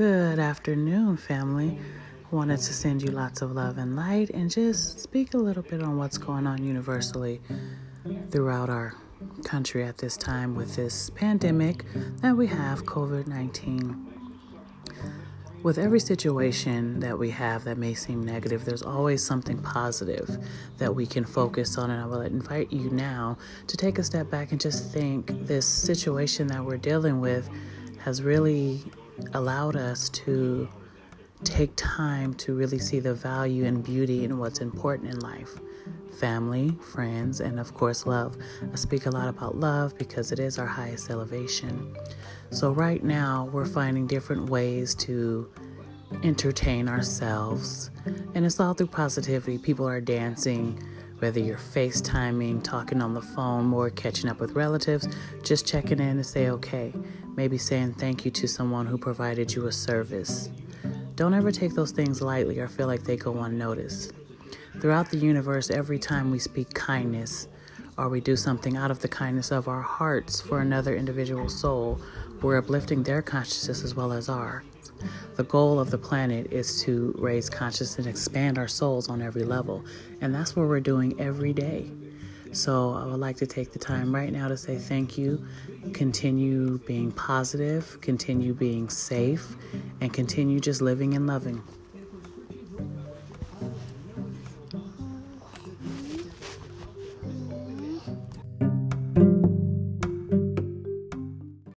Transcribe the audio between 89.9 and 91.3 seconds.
and continue just living and